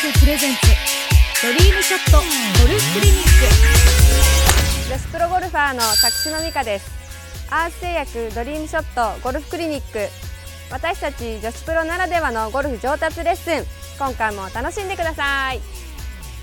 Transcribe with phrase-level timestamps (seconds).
[0.00, 0.60] プレゼンツ
[1.46, 2.24] ドリームショットゴ
[2.72, 3.28] ルフクリニック。
[4.88, 6.90] 女子プロゴルファーの作島美香です
[7.50, 10.08] アース製薬ドリームショットゴルフクリニック。
[10.70, 13.66] 私たち女子プロならではのゴルフ上達レッスン。
[13.98, 15.60] 今回も楽しんでください。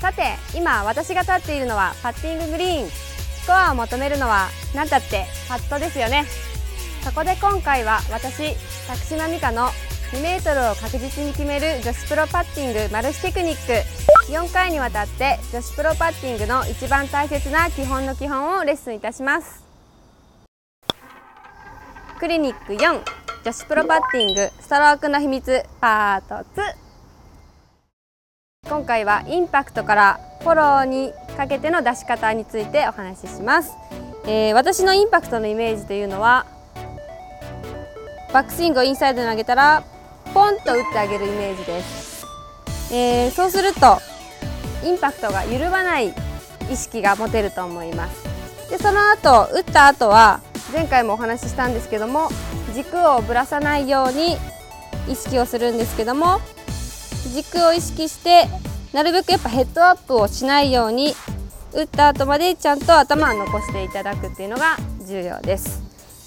[0.00, 2.90] さて今私が立っているのはパッティンググリーン。
[2.90, 5.26] スコアを求めるのは何だって？
[5.48, 6.24] パットですよね。
[7.04, 8.56] そこで今回は私
[8.88, 9.68] 作島美香の
[10.14, 13.72] 2メートルを確実に決める女子プロパッティングマルチテクニック。
[14.30, 19.64] 4回にわたって女子プロパッティングの一番大切な基本の基本をレッスンいたします。
[22.20, 23.02] クリニック4
[23.44, 26.74] 女子プロパッティングストロークの秘密パート2
[28.68, 33.72] 今回はインパクトからフォローにかけての出し方についてお話しします、
[34.26, 36.46] えー、私のインパクトのイメージというのは
[38.32, 39.84] バックスイングをインサイドに上げたら
[40.34, 42.26] ポンと打ってあげるイメージです、
[42.92, 43.98] えー、そうすると
[44.84, 46.12] インパクトが緩まない
[46.70, 48.68] 意識が持てると思います。
[48.68, 50.40] でその後打った後は
[50.72, 52.30] 前回もお話ししたんですけども
[52.74, 54.36] 軸をぶらさないように
[55.08, 56.40] 意識をするんですけども
[57.32, 58.48] 軸を意識して
[58.92, 61.14] なるべくやっぱヘッドアップをしないように
[61.72, 64.76] 打った後までちゃんと頭を残していただくっていうのが
[65.06, 65.82] 重要です。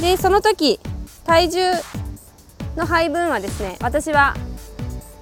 [0.00, 0.80] でその時
[1.26, 1.60] 体重
[2.76, 4.34] の配分はですね私は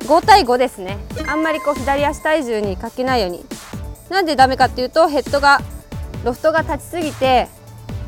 [0.01, 0.99] 5対5ですね。
[1.27, 3.45] あんまりこう左足体重にかけないように。
[4.09, 5.61] なんでダメかっていうとヘッドが
[6.25, 7.49] ロフトが立ちすぎて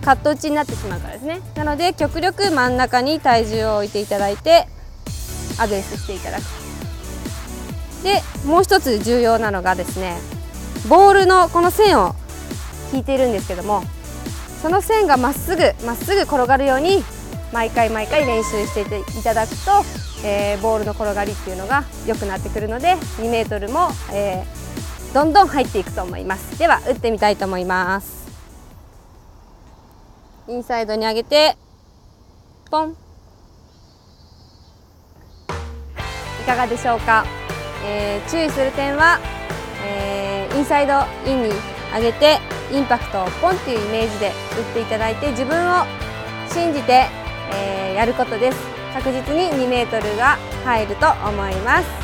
[0.02, 1.40] カット打ちになってしまうからですね。
[1.56, 4.66] なので極力真ん中に体重を置いていただいて
[5.58, 6.42] アドレスしていただく。
[8.02, 10.16] でもう一つ重要なのがですね
[10.88, 12.14] ボールのこの線を
[12.94, 13.82] 引いているんですけども
[14.62, 17.04] その線がまっすぐまっすぐ転がるように
[17.52, 18.82] 毎回毎回練習して
[19.18, 19.84] いただくと、
[20.24, 26.58] えー、ボールの転がりっていうのが良くなってくるので 2m も、えー、どんどん入っていくと思います。
[26.58, 28.20] では打ってみたいと思います。
[30.48, 31.56] インサイドに上げて
[32.70, 32.96] ポン。
[36.40, 37.24] いかがでしょうか、
[37.84, 39.20] えー、注意する点は、
[39.84, 40.94] えー、インサイド
[41.30, 41.50] インに
[41.94, 42.38] 上げて
[42.72, 45.84] インパクトをポンっていうイメージで打っていただいて自分を
[46.48, 47.06] 信じて
[47.54, 48.58] えー、やることです。
[48.92, 51.99] 確実に2メートルが入ると思います。